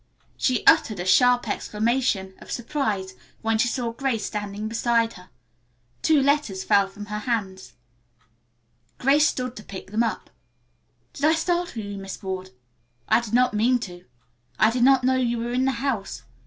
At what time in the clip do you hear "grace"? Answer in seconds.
3.93-4.25, 8.97-9.27